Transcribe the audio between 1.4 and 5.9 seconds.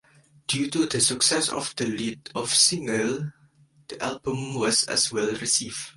of the lead-off single, the album was as well received.